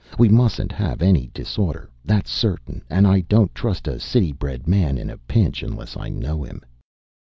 [0.17, 4.97] We mustn't have any disorder, that's certain, and I don't trust a city bred man
[4.97, 6.63] in a pinch unless I know him."